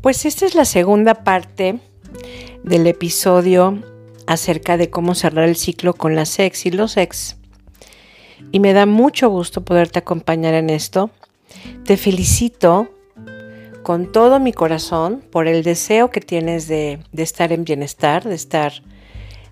[0.00, 1.78] Pues esta es la segunda parte
[2.64, 3.82] del episodio
[4.26, 7.36] acerca de cómo cerrar el ciclo con las ex y los ex.
[8.50, 11.10] Y me da mucho gusto poderte acompañar en esto.
[11.84, 12.88] Te felicito
[13.82, 18.72] con todo mi corazón por el deseo que tienes de, estar en bienestar, de estar,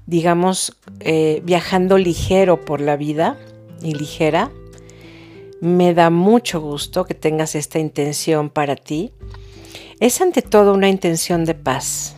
[0.07, 3.39] digamos, eh, viajando ligero por la vida
[3.83, 4.51] y ligera.
[5.61, 9.13] Me da mucho gusto que tengas esta intención para ti
[10.01, 12.17] es ante todo una intención de paz.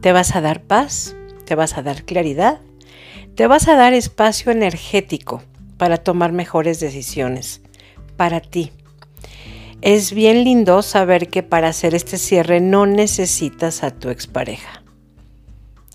[0.00, 2.60] Te vas a dar paz, te vas a dar claridad,
[3.34, 5.42] te vas a dar espacio energético
[5.78, 7.60] para tomar mejores decisiones
[8.16, 8.70] para ti.
[9.80, 14.84] Es bien lindo saber que para hacer este cierre no necesitas a tu expareja.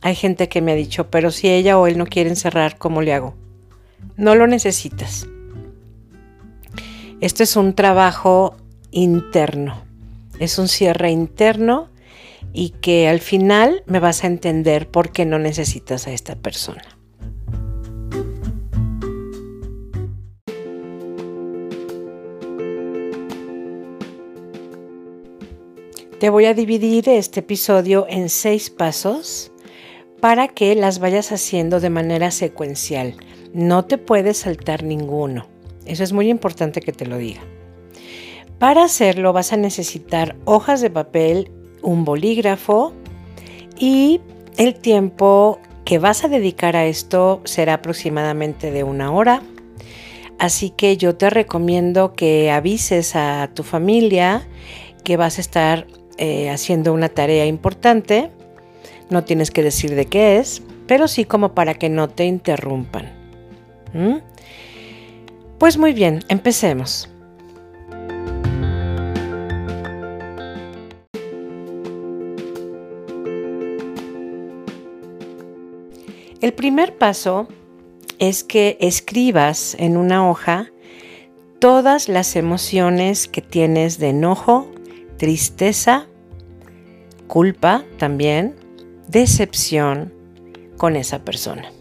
[0.01, 3.01] Hay gente que me ha dicho, pero si ella o él no quieren cerrar, ¿cómo
[3.01, 3.33] le hago?
[4.17, 5.25] No lo necesitas.
[7.21, 8.57] Esto es un trabajo
[8.91, 9.86] interno
[10.39, 11.89] es un cierre interno
[12.53, 16.83] y que al final me vas a entender por qué no necesitas a esta persona.
[26.19, 29.51] Te voy a dividir este episodio en seis pasos
[30.19, 33.15] para que las vayas haciendo de manera secuencial.
[33.53, 35.45] No te puedes saltar ninguno.
[35.85, 37.41] Eso es muy importante que te lo diga.
[38.59, 41.51] Para hacerlo vas a necesitar hojas de papel,
[41.83, 42.93] un bolígrafo
[43.77, 44.19] y
[44.57, 49.43] el tiempo que vas a dedicar a esto será aproximadamente de una hora.
[50.39, 54.47] Así que yo te recomiendo que avises a tu familia
[55.03, 58.31] que vas a estar eh, haciendo una tarea importante.
[59.09, 63.11] No tienes que decir de qué es, pero sí como para que no te interrumpan.
[63.93, 64.17] ¿Mm?
[65.59, 67.09] Pues muy bien, empecemos.
[76.39, 77.47] El primer paso
[78.19, 80.71] es que escribas en una hoja
[81.59, 84.69] todas las emociones que tienes de enojo,
[85.17, 86.05] tristeza,
[87.25, 88.55] culpa también,
[89.07, 90.13] decepción
[90.77, 91.71] con esa persona.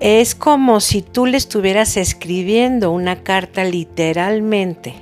[0.00, 4.94] Es como si tú le estuvieras escribiendo una carta literalmente.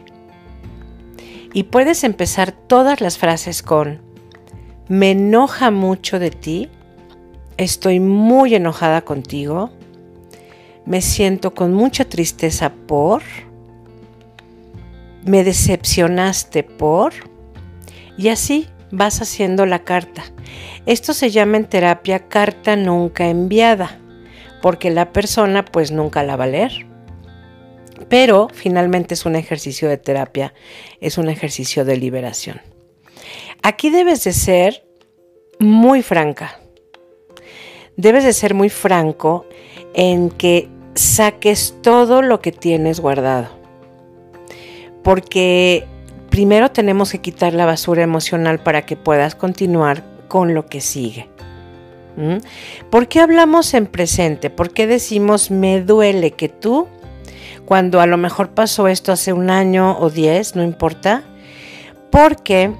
[1.54, 4.02] Y puedes empezar todas las frases con,
[4.88, 6.68] me enoja mucho de ti,
[7.56, 9.70] Estoy muy enojada contigo.
[10.86, 13.22] Me siento con mucha tristeza por.
[15.24, 17.12] Me decepcionaste por.
[18.18, 20.24] Y así vas haciendo la carta.
[20.84, 23.98] Esto se llama en terapia carta nunca enviada,
[24.60, 26.86] porque la persona pues nunca la va a leer.
[28.08, 30.52] Pero finalmente es un ejercicio de terapia,
[31.00, 32.60] es un ejercicio de liberación.
[33.62, 34.84] Aquí debes de ser
[35.58, 36.58] muy franca
[37.96, 39.46] debes de ser muy franco
[39.94, 43.48] en que saques todo lo que tienes guardado.
[45.02, 45.86] Porque
[46.30, 51.28] primero tenemos que quitar la basura emocional para que puedas continuar con lo que sigue.
[52.16, 52.38] ¿Mm?
[52.90, 54.50] ¿Por qué hablamos en presente?
[54.50, 56.86] ¿Por qué decimos me duele que tú,
[57.64, 61.22] cuando a lo mejor pasó esto hace un año o diez, no importa?
[62.10, 62.72] Porque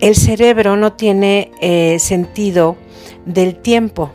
[0.00, 2.76] el cerebro no tiene eh, sentido
[3.26, 4.10] del tiempo.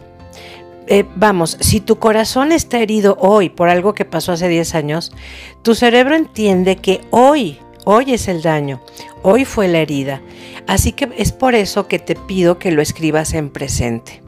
[0.87, 5.11] Eh, vamos, si tu corazón está herido hoy por algo que pasó hace 10 años,
[5.63, 8.81] tu cerebro entiende que hoy, hoy es el daño,
[9.23, 10.21] hoy fue la herida.
[10.67, 14.21] Así que es por eso que te pido que lo escribas en presente.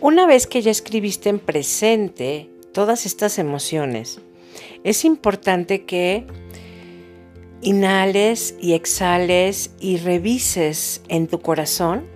[0.00, 4.20] Una vez que ya escribiste en presente todas estas emociones,
[4.88, 6.26] es importante que
[7.60, 12.06] inhales y exhales y revises en tu corazón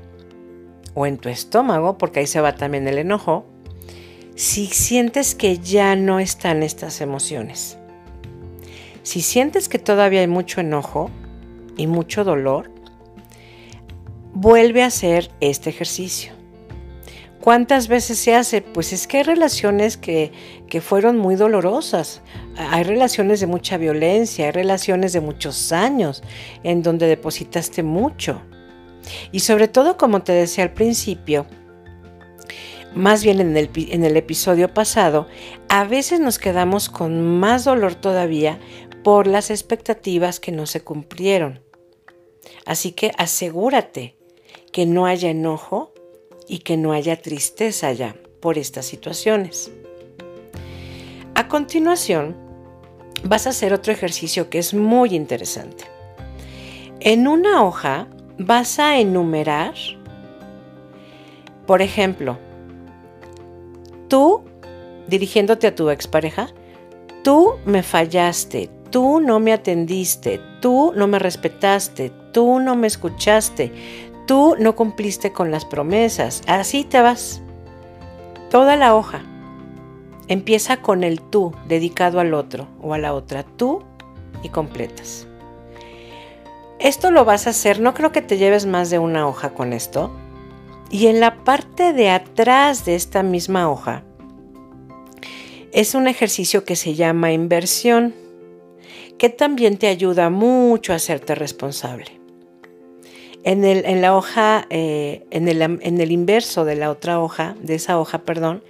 [0.94, 3.44] o en tu estómago, porque ahí se va también el enojo,
[4.34, 7.76] si sientes que ya no están estas emociones.
[9.02, 11.10] Si sientes que todavía hay mucho enojo
[11.76, 12.70] y mucho dolor,
[14.32, 16.32] vuelve a hacer este ejercicio.
[17.42, 18.62] ¿Cuántas veces se hace?
[18.62, 20.30] Pues es que hay relaciones que,
[20.80, 22.22] fueron muy dolorosas,
[22.56, 26.22] hay relaciones de mucha violencia, hay relaciones de muchos años
[26.62, 28.40] en donde depositaste mucho.
[29.32, 31.46] Y sobre todo, como te decía al principio,
[32.94, 35.26] más bien en el, en el episodio pasado,
[35.68, 38.60] a veces nos quedamos con más dolor todavía
[39.02, 41.60] por las expectativas que no se cumplieron.
[42.66, 44.16] Así que asegúrate
[44.70, 45.91] que no haya enojo
[46.48, 49.70] y que no haya tristeza ya por estas situaciones.
[51.34, 52.36] A continuación,
[53.24, 55.84] vas a hacer otro ejercicio que es muy interesante.
[57.00, 58.08] En una hoja
[58.38, 59.74] vas a enumerar,
[61.66, 62.38] por ejemplo,
[64.08, 64.42] tú,
[65.08, 66.48] dirigiéndote a tu expareja,
[67.24, 73.72] tú me fallaste, tú no me atendiste, tú no me respetaste, tú no me escuchaste,
[74.26, 76.42] tú no cumpliste con las promesas.
[76.46, 77.42] Así te vas.
[78.50, 79.22] Toda la hoja
[80.28, 83.82] empieza con el tú dedicado al otro o a la otra, tú
[84.42, 85.26] y completas.
[86.78, 89.72] Esto lo vas a hacer, no creo que te lleves más de una hoja con
[89.72, 90.10] esto.
[90.90, 94.02] Y en la parte de atrás de esta misma hoja
[95.72, 98.14] es un ejercicio que se llama inversión,
[99.16, 102.21] que también te ayuda mucho a hacerte responsable.
[103.44, 107.56] En, el, en la hoja, eh, en, el, en el inverso de la otra hoja,
[107.60, 108.62] de esa hoja, perdón,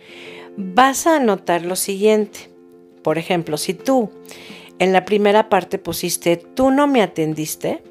[0.56, 2.50] vas a anotar lo siguiente.
[3.02, 4.10] Por ejemplo, si tú
[4.78, 7.82] en la primera parte pusiste tú no me atendiste,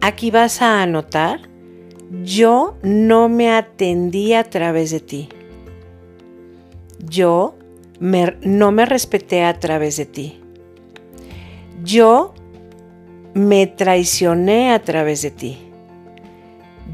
[0.00, 1.50] aquí vas a anotar
[2.24, 5.28] yo no me atendí a través de ti.
[6.98, 7.54] Yo
[8.00, 10.40] no me respeté a través de ti.
[11.84, 12.34] Yo
[13.34, 15.58] me traicioné a través de ti.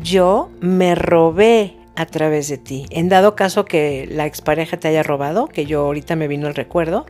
[0.03, 2.87] Yo me robé a través de ti.
[2.91, 6.55] En dado caso que la expareja te haya robado, que yo ahorita me vino el
[6.55, 7.07] recuerdo,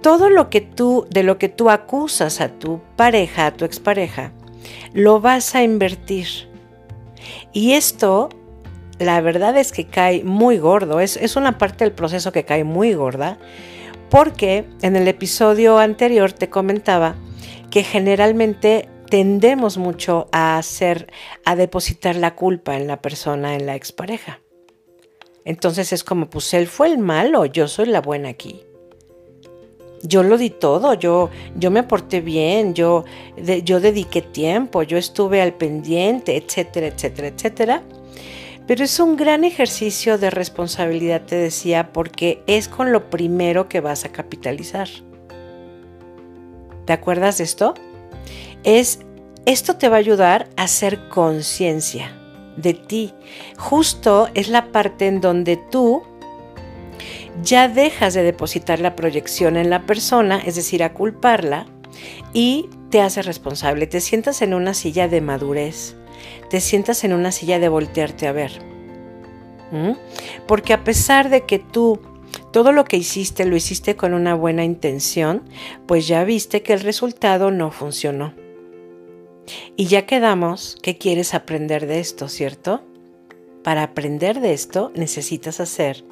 [0.00, 4.32] todo lo que tú, de lo que tú acusas a tu pareja, a tu expareja,
[4.94, 6.26] lo vas a invertir.
[7.52, 8.30] Y esto,
[8.98, 12.64] la verdad es que cae muy gordo, es, es una parte del proceso que cae
[12.64, 13.38] muy gorda,
[14.08, 17.16] porque en el episodio anterior te comentaba
[17.70, 21.10] que generalmente tendemos mucho a hacer,
[21.44, 24.40] a depositar la culpa en la persona, en la expareja.
[25.44, 28.60] Entonces es como, pues él fue el malo, yo soy la buena aquí.
[30.02, 33.04] Yo lo di todo, yo, yo me porté bien, yo,
[33.64, 37.82] yo dediqué tiempo, yo estuve al pendiente, etcétera, etcétera, etcétera.
[38.66, 43.80] Pero es un gran ejercicio de responsabilidad, te decía, porque es con lo primero que
[43.80, 44.88] vas a capitalizar.
[46.88, 47.74] ¿Te acuerdas de esto?
[48.64, 49.00] Es
[49.44, 52.16] esto te va a ayudar a hacer conciencia
[52.56, 53.12] de ti.
[53.58, 56.02] Justo es la parte en donde tú
[57.42, 61.66] ya dejas de depositar la proyección en la persona, es decir, a culparla,
[62.32, 63.86] y te haces responsable.
[63.86, 65.94] Te sientas en una silla de madurez,
[66.48, 68.62] te sientas en una silla de voltearte a ver.
[69.72, 69.92] ¿Mm?
[70.46, 72.00] Porque a pesar de que tú
[72.52, 75.42] todo lo que hiciste lo hiciste con una buena intención,
[75.86, 78.34] pues ya viste que el resultado no funcionó.
[79.76, 82.82] Y ya quedamos que quieres aprender de esto, ¿cierto?
[83.62, 86.04] Para aprender de esto necesitas hacer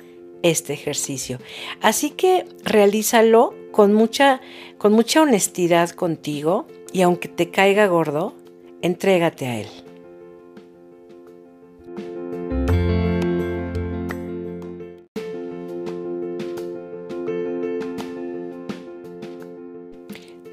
[0.43, 1.39] este ejercicio.
[1.81, 4.41] Así que realízalo con mucha,
[4.79, 8.35] con mucha honestidad contigo y aunque te caiga gordo,
[8.83, 9.86] entrégate a él.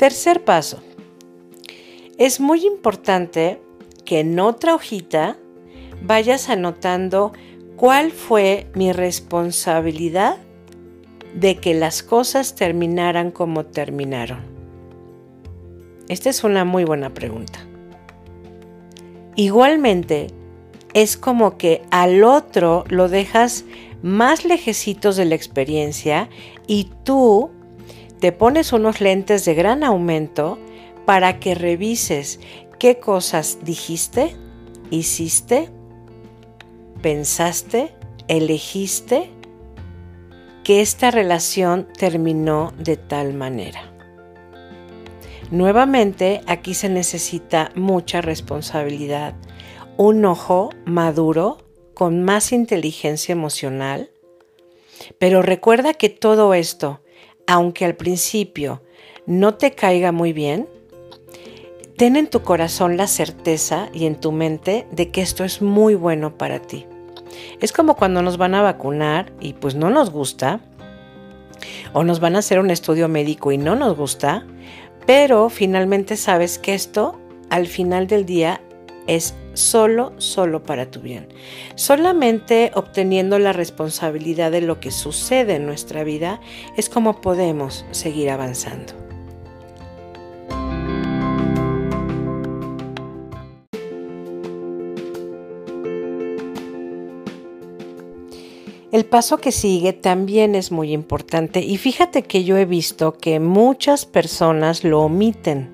[0.03, 0.83] Tercer paso.
[2.17, 3.62] Es muy importante
[4.03, 5.38] que en otra hojita
[6.01, 7.31] vayas anotando
[7.77, 10.36] cuál fue mi responsabilidad
[11.36, 14.41] de que las cosas terminaran como terminaron.
[16.10, 17.65] Esta es una muy buena pregunta.
[19.38, 20.27] Igualmente,
[20.93, 23.63] es como que al otro lo dejas
[24.01, 26.27] más lejecitos de la experiencia
[26.67, 27.51] y tú
[28.24, 30.58] te pones unos lentes de gran aumento
[31.03, 32.39] para que revises
[32.80, 34.34] qué cosas dijiste,
[34.89, 35.68] hiciste,
[37.01, 37.94] pensaste,
[38.30, 39.30] elegiste
[40.63, 43.92] que esta relación terminó de tal manera.
[45.51, 49.36] Nuevamente, aquí se necesita mucha responsabilidad,
[49.98, 51.58] un ojo maduro
[51.94, 54.12] con más inteligencia emocional,
[55.20, 57.01] pero recuerda que todo esto
[57.47, 58.81] aunque al principio
[59.25, 60.67] no te caiga muy bien,
[61.97, 65.95] ten en tu corazón la certeza y en tu mente de que esto es muy
[65.95, 66.85] bueno para ti.
[67.62, 70.62] Es como cuando nos van a vacunar y pues no nos gusta,
[71.93, 74.45] o nos van a hacer un estudio médico y no nos gusta,
[75.05, 77.19] pero finalmente sabes que esto
[77.50, 78.62] al final del día
[79.07, 81.27] es solo, solo para tu bien.
[81.75, 86.39] Solamente obteniendo la responsabilidad de lo que sucede en nuestra vida
[86.77, 88.93] es como podemos seguir avanzando.
[98.93, 103.39] El paso que sigue también es muy importante y fíjate que yo he visto que
[103.39, 105.73] muchas personas lo omiten.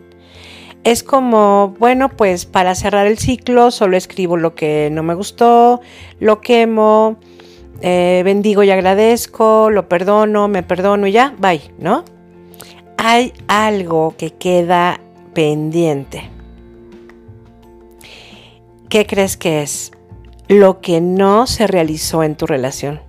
[0.89, 5.81] Es como, bueno, pues para cerrar el ciclo solo escribo lo que no me gustó,
[6.19, 7.17] lo quemo,
[7.81, 12.03] eh, bendigo y agradezco, lo perdono, me perdono y ya, bye, ¿no?
[12.98, 15.00] Hay algo que queda
[15.36, 16.27] pendiente.
[18.89, 19.91] ¿Qué crees que es?
[20.48, 23.00] Lo que no se realizó en tu relación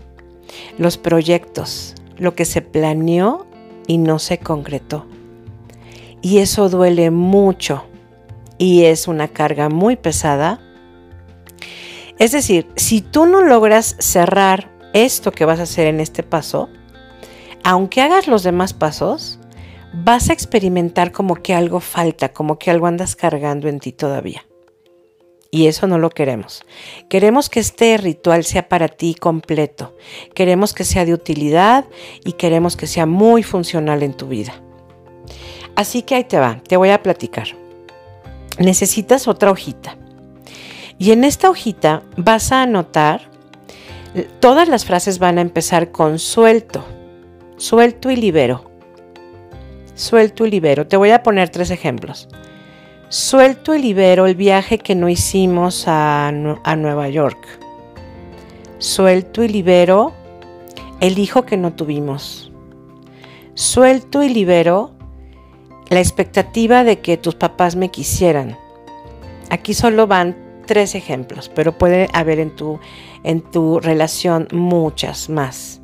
[0.76, 3.46] los proyectos, lo que se planeó
[3.86, 5.06] y no se concretó.
[6.22, 7.84] Y eso duele mucho
[8.58, 10.60] y es una carga muy pesada.
[12.18, 16.68] Es decir, si tú no logras cerrar esto que vas a hacer en este paso,
[17.64, 19.38] aunque hagas los demás pasos,
[19.92, 24.44] vas a experimentar como que algo falta, como que algo andas cargando en ti todavía.
[25.50, 26.62] Y eso no lo queremos.
[27.08, 29.96] Queremos que este ritual sea para ti completo.
[30.34, 31.86] Queremos que sea de utilidad
[32.24, 34.62] y queremos que sea muy funcional en tu vida.
[35.76, 37.48] Así que ahí te va, te voy a platicar.
[38.58, 39.96] Necesitas otra hojita.
[40.98, 43.22] Y en esta hojita vas a anotar,
[44.38, 46.84] todas las frases van a empezar con suelto,
[47.56, 48.70] suelto y libero.
[49.94, 50.86] Suelto y libero.
[50.86, 52.28] Te voy a poner tres ejemplos.
[53.08, 57.38] Suelto y libero el viaje que no hicimos a, Nueva York.
[58.78, 60.12] Suelto y libero
[61.00, 62.52] el hijo que no tuvimos.
[63.54, 64.92] Suelto y libero
[65.90, 68.56] la expectativa de que tus papás me quisieran.
[69.50, 72.80] Aquí solo van tres ejemplos, pero puede haber en tu,
[73.24, 75.80] en tu relación muchas más.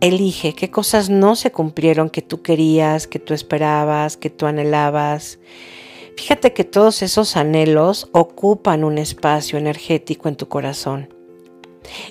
[0.00, 5.38] Elige qué cosas no se cumplieron que tú querías, que tú esperabas, que tú anhelabas
[6.18, 11.14] Fíjate que todos esos anhelos ocupan un espacio energético en tu corazón.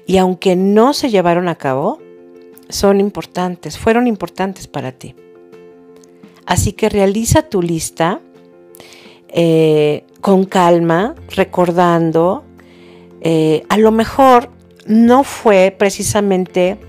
[0.06, 2.00] Y aunque no se llevaron a cabo,
[2.70, 5.13] son importantes, fueron importantes para ti.
[6.48, 8.22] Así que realiza tu lista
[9.27, 12.46] eh, con calma, recordando,
[13.22, 14.50] eh, a lo mejor
[14.86, 16.80] no fue precisamente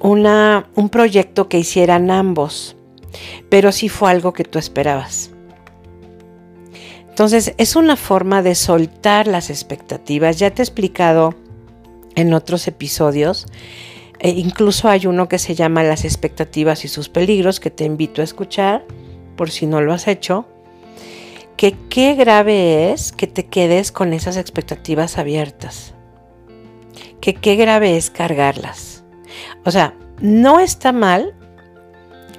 [0.00, 2.74] una, un proyecto que hicieran ambos,
[3.50, 5.30] pero sí fue algo que tú esperabas.
[7.10, 10.38] Entonces es una forma de soltar las expectativas.
[10.38, 11.34] Ya te he explicado
[12.14, 13.46] en otros episodios,
[14.20, 18.20] e incluso hay uno que se llama Las expectativas y sus peligros, que te invito
[18.20, 18.84] a escuchar
[19.36, 20.46] por si no lo has hecho,
[21.56, 25.94] que qué grave es que te quedes con esas expectativas abiertas,
[27.22, 29.04] que qué grave es cargarlas.
[29.64, 31.34] O sea, no está mal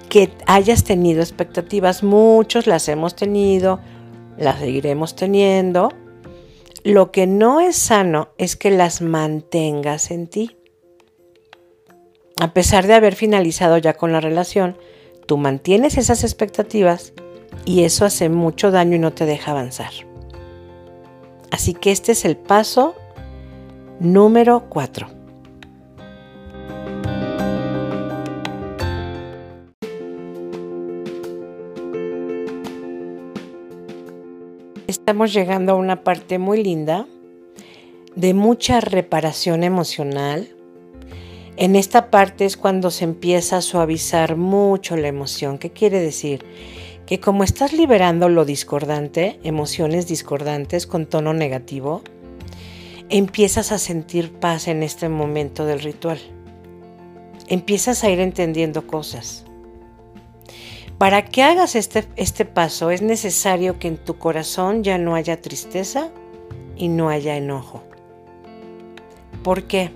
[0.10, 3.80] que hayas tenido expectativas, muchos las hemos tenido,
[4.38, 5.90] las seguiremos teniendo.
[6.84, 10.61] Lo que no es sano es que las mantengas en ti.
[12.40, 14.78] A pesar de haber finalizado ya con la relación,
[15.28, 17.14] tú mantienes esas expectativas
[17.66, 19.92] y eso hace mucho daño y no te deja avanzar.
[21.52, 22.96] Así que este es el paso
[24.00, 25.22] número 4.
[35.12, 37.08] estamos llegando a una parte muy linda
[38.16, 40.48] de mucha reparación emocional.
[41.58, 45.58] En esta parte es cuando se empieza a suavizar mucho la emoción.
[45.58, 46.46] ¿Qué quiere decir?
[47.06, 52.04] Que como estás liberando lo discordante, emociones discordantes con tono negativo,
[53.10, 56.20] empiezas a sentir paz en este momento del ritual.
[57.48, 59.46] Empiezas a ir entendiendo cosas.
[60.98, 65.42] Para que hagas este, este paso es necesario que en tu corazón ya no haya
[65.42, 66.12] tristeza
[66.78, 67.84] y no haya enojo.
[69.44, 69.92] ¿Por qué?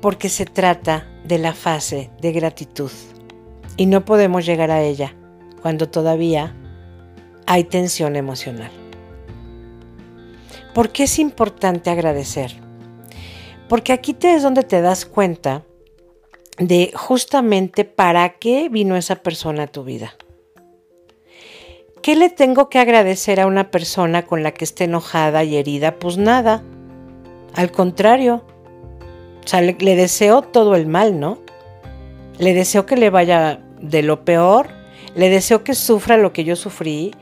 [0.00, 2.90] Porque se trata de la fase de gratitud
[3.76, 5.14] y no podemos llegar a ella
[5.62, 6.54] cuando todavía
[7.46, 8.70] hay tensión emocional.
[10.74, 12.52] ¿Por qué es importante agradecer?
[13.68, 15.64] Porque aquí te es donde te das cuenta
[16.58, 20.14] de justamente para qué vino esa persona a tu vida.
[22.02, 25.96] ¿Qué le tengo que agradecer a una persona con la que esté enojada y herida?
[25.98, 26.62] Pues nada.
[27.54, 28.44] Al contrario.
[29.48, 31.38] O sea, le, le, deseo todo el mal, ¿no?
[32.36, 34.68] Le deseo que le vaya de lo peor.
[35.14, 37.12] Le deseo que sufra lo que yo sufrí.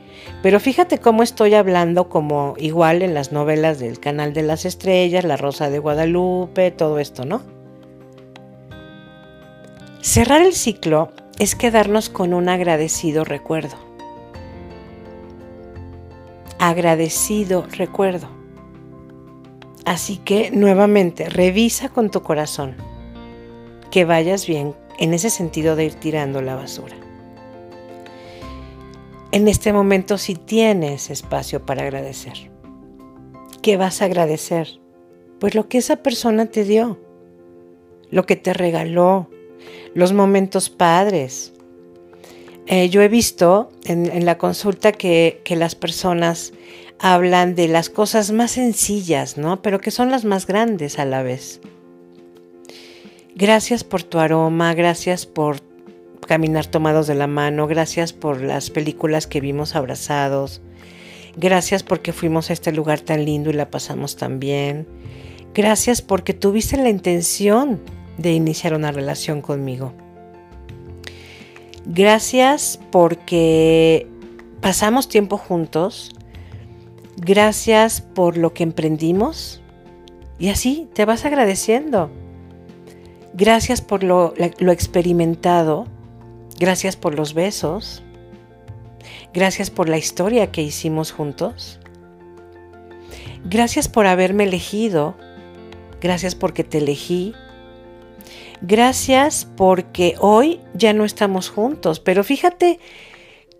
[0.43, 5.23] Pero fíjate cómo estoy hablando como igual en las novelas del Canal de las Estrellas,
[5.23, 7.43] La Rosa de Guadalupe, todo esto, ¿no?
[10.01, 13.77] Cerrar el ciclo es quedarnos con un agradecido recuerdo.
[16.59, 18.36] Agradecido recuerdo.
[19.87, 22.75] Así que nuevamente, revisa con tu corazón
[23.89, 26.97] que vayas bien en ese sentido de ir tirando la basura.
[29.31, 32.51] En este momento si tienes espacio para agradecer.
[33.61, 34.67] ¿Qué vas a agradecer?
[35.39, 36.99] Pues lo que esa persona te dio,
[38.11, 39.29] lo que te regaló,
[39.93, 41.53] los momentos padres.
[42.65, 46.51] Eh, yo he visto en, la consulta que, que las personas
[46.99, 49.61] hablan de las cosas más sencillas, ¿no?
[49.61, 51.61] Pero que son las más grandes a la vez.
[53.35, 55.61] Gracias por tu aroma, gracias por
[56.27, 60.61] caminar tomados de la mano, gracias por las películas que vimos abrazados,
[61.37, 64.87] gracias porque fuimos a este lugar tan lindo y la pasamos tan bien,
[65.53, 67.79] gracias porque tuviste la intención
[68.17, 69.93] de iniciar una relación conmigo.
[71.85, 74.07] Gracias porque
[74.61, 76.13] pasamos tiempo juntos,
[77.17, 79.61] gracias por lo que emprendimos
[80.39, 82.09] y así te vas agradeciendo.
[83.33, 84.33] Gracias por lo,
[84.71, 85.85] experimentado.
[86.59, 88.03] Gracias por los besos.
[89.33, 91.79] Gracias por la historia que hicimos juntos.
[93.45, 95.15] Gracias por haberme elegido.
[96.01, 97.33] Gracias porque te elegí.
[98.61, 101.99] Gracias porque hoy ya no estamos juntos.
[101.99, 102.79] Pero fíjate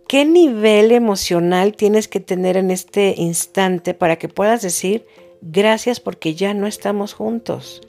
[0.08, 5.06] qué nivel emocional tienes que tener en este instante para que puedas decir
[5.42, 7.82] gracias porque ya no estamos juntos.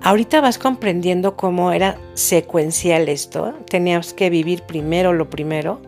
[0.00, 3.54] Ahorita vas comprendiendo cómo era secuencial esto.
[3.68, 5.80] Tenías que vivir primero lo primero.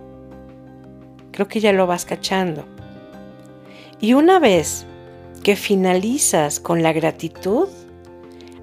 [1.32, 2.64] Creo que ya lo vas cachando.
[4.00, 4.86] Y una vez
[5.42, 7.68] que finalizas con la gratitud,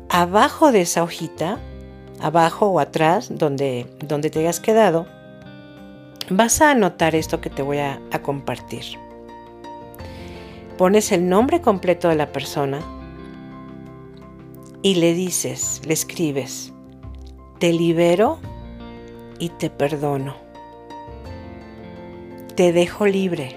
[0.10, 1.60] abajo de esa hojita,
[2.22, 5.06] abajo o atrás, donde, donde te hayas quedado,
[6.32, 8.84] vas a anotar esto que te voy a compartir.
[10.78, 12.80] Pones el nombre completo de la persona,
[14.84, 16.74] y le dices, le escribes,
[17.60, 18.40] te libero
[19.38, 20.36] y te perdono.
[22.56, 23.56] Te dejo libre.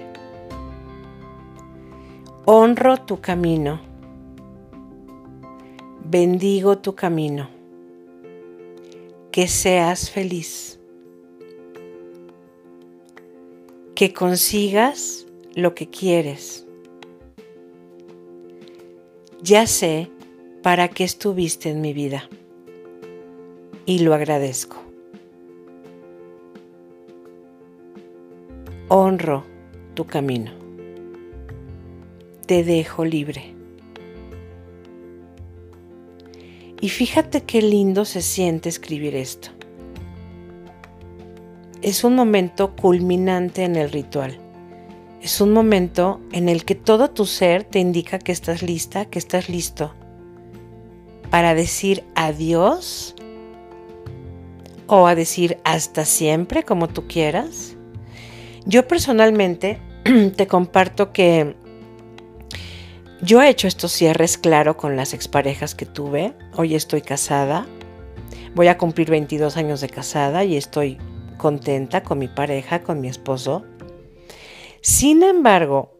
[2.45, 3.79] Honro tu camino.
[6.03, 7.49] Bendigo tu camino.
[9.31, 10.79] Que seas feliz.
[13.95, 16.67] Que consigas lo que quieres.
[19.41, 20.11] Ya sé
[20.61, 22.27] para qué estuviste en mi vida.
[23.85, 24.75] Y lo agradezco.
[28.89, 29.45] Honro
[29.93, 30.51] tu camino.
[32.47, 33.55] Te dejo libre.
[36.81, 39.54] Y fíjate qué lindo se siente escribir esto.
[41.85, 44.39] Es un momento culminante en el ritual.
[45.21, 49.19] Es un momento en el que todo tu ser te indica que estás lista, que
[49.19, 49.93] estás listo
[51.29, 53.13] para decir adiós
[54.87, 57.75] o a decir hasta siempre, como tú quieras.
[58.65, 59.79] Yo personalmente
[60.35, 61.55] te comparto que
[63.21, 66.33] yo he hecho estos cierres, claro, con las exparejas que tuve.
[66.55, 67.67] Hoy estoy casada.
[68.55, 70.97] Voy a cumplir 22 años de casada y estoy
[71.45, 73.63] contenta con mi pareja, con mi esposo.
[74.81, 75.91] Sin embargo,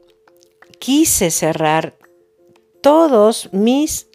[0.79, 1.93] quise cerrar
[2.81, 4.07] todos mis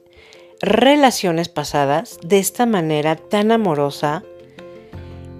[0.61, 4.25] relaciones pasadas de esta manera tan amorosa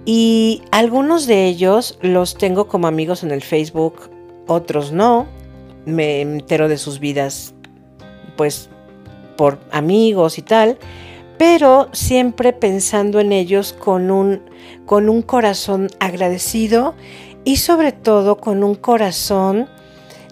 [0.05, 4.09] y algunos de ellos los tengo como amigos en el Facebook,
[4.47, 5.27] otros no.
[5.83, 7.53] Me entero de sus vidas
[8.37, 8.69] pues
[9.35, 10.77] por amigos y tal,
[11.41, 14.43] pero siempre pensando en ellos con un,
[14.85, 16.93] con un corazón agradecido
[17.43, 19.67] y sobre todo con un corazón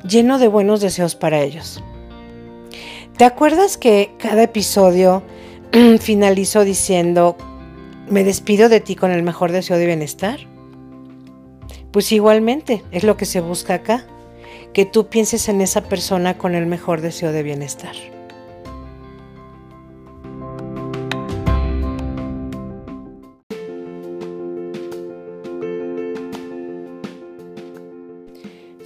[0.08, 1.84] lleno de buenos deseos para ellos.
[3.18, 5.24] ¿Te acuerdas que cada episodio
[6.00, 7.36] finalizo diciendo,
[8.08, 10.42] me despido de ti con el mejor deseo de bienestar?
[11.90, 14.06] Pues igualmente es lo que se busca acá,
[14.74, 17.96] que tú pienses en esa persona con el mejor deseo de bienestar.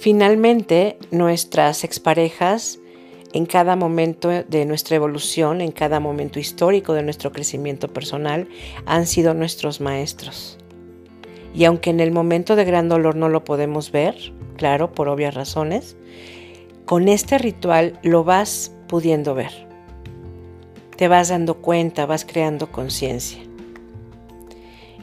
[0.04, 2.78] Finalmente, nuestras exparejas
[3.32, 8.46] en cada momento de nuestra evolución, en cada momento histórico de nuestro crecimiento personal,
[8.84, 10.58] han sido nuestros maestros.
[11.54, 14.14] Y aunque en el momento de gran dolor no lo podemos ver,
[14.58, 15.96] claro, por obvias razones,
[16.84, 19.66] con este ritual lo vas pudiendo ver.
[20.98, 23.40] Te vas dando cuenta, vas creando conciencia.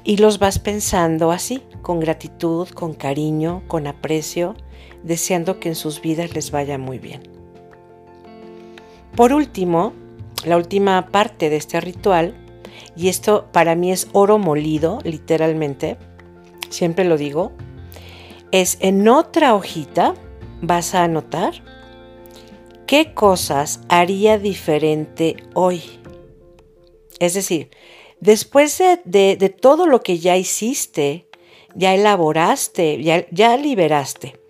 [0.04, 4.56] Y los vas pensando así, con gratitud, con cariño, con aprecio,
[5.04, 7.22] deseando que en sus vidas les vaya muy bien.
[9.16, 9.94] Por último,
[10.46, 12.36] la última parte de este ritual,
[12.96, 15.98] y esto para mí es oro molido, literalmente,
[16.70, 17.52] siempre lo digo,
[18.52, 20.14] es en otra hojita
[20.62, 21.54] vas a anotar
[22.86, 25.82] qué cosas haría diferente hoy.
[27.20, 27.70] Es decir,
[28.20, 31.28] después de, todo lo que ya hiciste,
[31.76, 34.41] ya elaboraste, ya, ya liberaste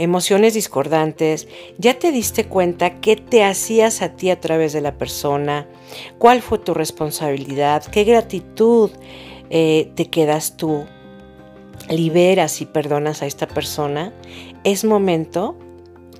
[0.00, 4.96] emociones discordantes, ya te diste cuenta qué te hacías a ti a través de la
[4.96, 5.68] persona,
[6.16, 8.90] cuál fue tu responsabilidad, qué gratitud
[9.50, 10.86] eh, te quedas tú,
[11.90, 14.14] liberas y perdonas a esta persona,
[14.64, 15.58] es momento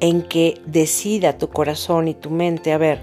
[0.01, 3.01] en que decida tu corazón y tu mente, a ver,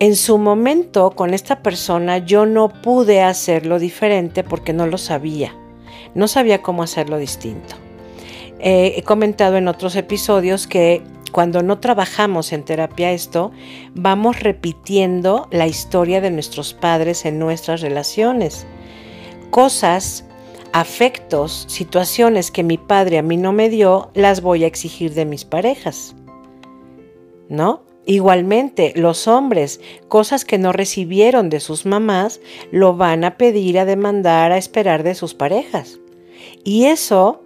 [0.00, 5.54] en su momento con esta persona yo no pude hacerlo diferente porque no lo sabía,
[6.16, 7.76] no sabía cómo hacerlo distinto.
[8.62, 13.52] Eh, he comentado en otros episodios que cuando no trabajamos en terapia esto,
[13.94, 18.66] vamos repitiendo la historia de nuestros padres en nuestras relaciones.
[19.50, 20.26] Cosas,
[20.72, 25.24] afectos, situaciones que mi padre a mí no me dio, las voy a exigir de
[25.24, 26.14] mis parejas.
[27.48, 27.84] ¿No?
[28.04, 32.40] Igualmente, los hombres, cosas que no recibieron de sus mamás,
[32.72, 35.98] lo van a pedir, a demandar, a esperar de sus parejas.
[36.64, 37.42] Y eso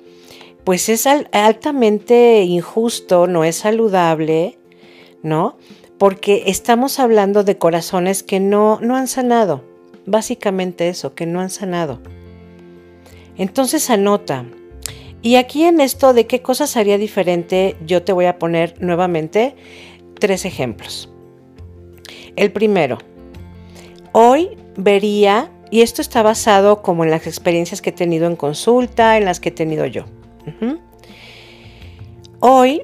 [0.64, 4.58] pues es altamente injusto, no es saludable,
[5.22, 5.58] ¿no?
[5.98, 9.62] Porque estamos hablando de corazones que no, no han sanado.
[10.06, 12.00] Básicamente eso, que no han sanado.
[13.36, 14.46] Entonces anota.
[15.22, 19.54] Y aquí en esto de qué cosas haría diferente, yo te voy a poner nuevamente
[20.18, 21.10] tres ejemplos.
[22.36, 22.98] El primero,
[24.12, 29.16] hoy vería, y esto está basado como en las experiencias que he tenido en consulta,
[29.16, 30.04] en las que he tenido yo.
[32.40, 32.82] Hoy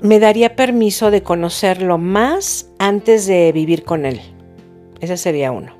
[0.00, 4.20] me daría permiso de conocerlo más antes de vivir con él.
[5.00, 5.72] Ese sería uno.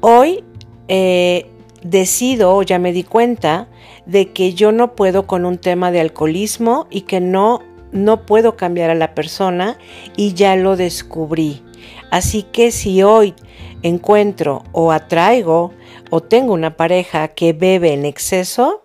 [0.00, 0.44] Hoy
[0.88, 1.46] eh,
[1.82, 3.68] decido, o ya me di cuenta,
[4.04, 8.56] de que yo no puedo con un tema de alcoholismo y que no, no puedo
[8.56, 9.78] cambiar a la persona
[10.16, 11.62] y ya lo descubrí.
[12.10, 13.34] Así que si hoy
[13.82, 15.72] encuentro o atraigo
[16.10, 18.82] o tengo una pareja que bebe en exceso,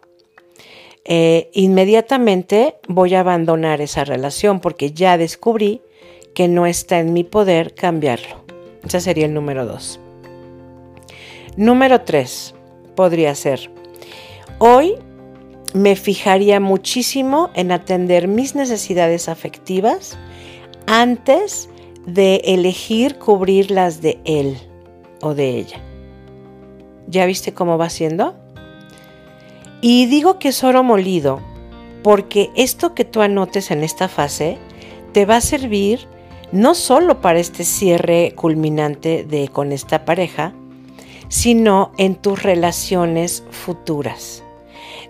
[1.06, 5.82] eh, inmediatamente voy a abandonar esa relación porque ya descubrí
[6.34, 8.44] que no está en mi poder cambiarlo.
[8.84, 10.00] Ese sería el número dos.
[11.58, 12.56] Número tres
[12.96, 13.72] podría ser,
[14.60, 14.96] hoy
[15.74, 20.18] me fijaría muchísimo en atender mis necesidades afectivas
[20.88, 21.70] antes
[22.06, 24.58] de elegir cubrir las de él
[25.22, 25.82] o de ella.
[27.08, 28.41] ¿Ya viste cómo va siendo?
[29.82, 31.42] Y digo que es oro molido
[32.04, 34.60] porque esto que tú anotes en esta fase
[35.12, 36.08] te va a servir
[36.52, 40.54] no solo para este cierre culminante de con esta pareja,
[41.30, 44.44] sino en tus relaciones futuras.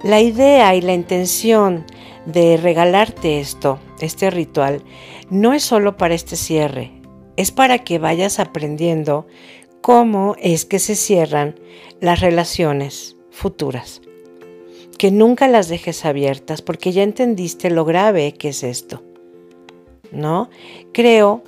[0.03, 1.85] La idea y la intención
[2.25, 4.83] de regalarte esto, este ritual,
[5.29, 6.91] no es solo para este cierre,
[7.35, 9.27] es para que vayas aprendiendo
[9.81, 11.59] cómo es que se cierran
[11.99, 14.01] las relaciones futuras
[15.01, 19.01] que nunca las dejes abiertas porque ya entendiste lo grave que es esto.
[20.11, 20.51] ¿No?
[20.93, 21.43] Creo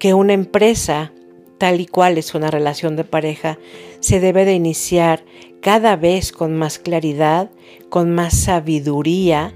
[0.00, 1.12] que una empresa,
[1.56, 3.60] tal y cual es una relación de pareja,
[4.00, 5.24] se debe de iniciar
[5.60, 7.48] cada vez con más claridad,
[7.90, 9.54] con más sabiduría,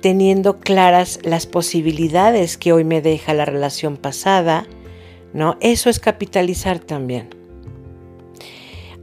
[0.00, 4.66] teniendo claras las posibilidades que hoy me deja la relación pasada,
[5.34, 5.58] ¿no?
[5.60, 7.37] Eso es capitalizar también.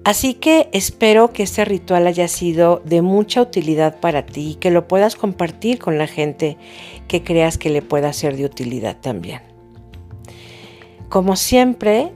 [0.06, 4.70] Así que espero que este ritual haya sido de mucha utilidad para ti y que
[4.70, 6.58] lo puedas compartir con la gente
[7.08, 9.42] que creas que le pueda ser de utilidad también.
[11.10, 12.12] Como siempre,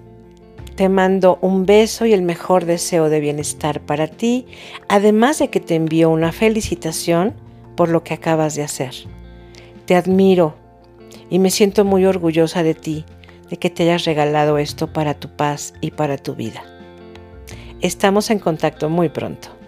[0.75, 4.45] te mando un beso y el mejor deseo de bienestar para ti,
[4.87, 7.33] además de que te envío una felicitación
[7.75, 8.93] por lo que acabas de hacer.
[9.87, 10.53] Te admiro
[11.31, 13.03] y me siento muy orgullosa de ti,
[13.49, 16.63] de que te hayas regalado esto para tu paz y para tu vida.
[17.81, 19.58] Estamos en contacto muy pronto.